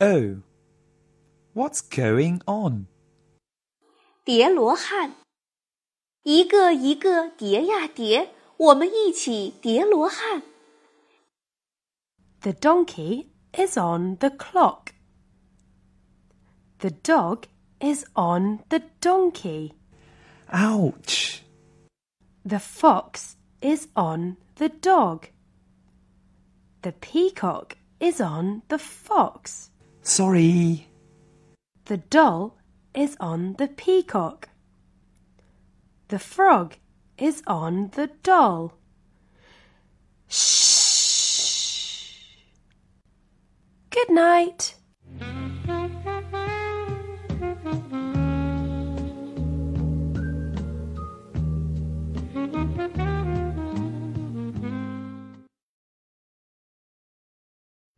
[0.00, 0.42] Oh,
[1.54, 2.86] what's going on?
[4.24, 5.14] 叠罗汉，
[6.22, 10.42] 一个一个叠呀叠，我们一起叠罗汉。
[12.40, 14.92] The donkey is on the clock.
[16.78, 17.44] The dog
[17.80, 19.72] is on the donkey.
[20.48, 21.40] Ouch!
[22.44, 25.28] The fox is on the dog.
[26.82, 29.69] The peacock is on the fox.
[30.03, 30.87] Sorry.
[31.85, 32.57] The doll
[32.93, 34.49] is on the peacock.
[36.07, 36.75] The frog
[37.17, 38.73] is on the doll.
[40.27, 42.05] Shh.
[43.89, 44.75] Good night.